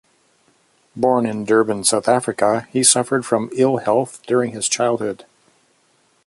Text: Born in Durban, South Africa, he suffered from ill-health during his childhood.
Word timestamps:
Born 0.95 1.27
in 1.27 1.45
Durban, 1.45 1.83
South 1.83 2.07
Africa, 2.07 2.65
he 2.71 2.83
suffered 2.83 3.23
from 3.23 3.51
ill-health 3.53 4.23
during 4.25 4.51
his 4.51 4.67
childhood. 4.67 5.25